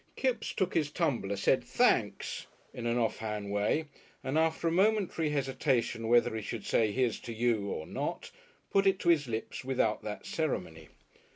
Kipps 0.15 0.51
took 0.53 0.73
his 0.73 0.89
tumbler, 0.89 1.35
said 1.35 1.61
"Thenks" 1.63 2.47
in 2.73 2.87
an 2.87 2.97
off 2.97 3.17
hand 3.17 3.51
way, 3.51 3.85
and 4.23 4.35
after 4.35 4.67
a 4.67 4.71
momentary 4.71 5.29
hesitation 5.29 6.07
whether 6.07 6.35
he 6.35 6.41
should 6.41 6.65
say 6.65 6.91
"here's 6.91 7.19
to 7.19 7.31
you!" 7.31 7.67
or 7.69 7.85
not, 7.85 8.31
put 8.71 8.87
it 8.87 8.97
to 9.01 9.09
his 9.09 9.27
lips 9.27 9.63
without 9.63 10.01
that 10.01 10.25
ceremony. 10.25 10.89